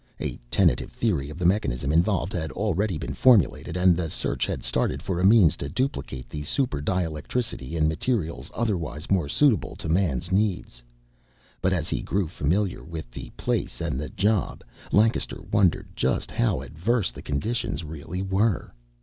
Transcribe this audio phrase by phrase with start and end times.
[0.19, 4.63] A tentative theory of the mechanism involved had already been formulated, and the search had
[4.63, 9.87] started for a means to duplicate the super dielectricity in materials otherwise more suitable to
[9.87, 10.81] man's needs.
[11.61, 16.61] But as he grew familiar with the place and the job, Lancaster wondered just how
[16.61, 18.73] adverse the conditions really were.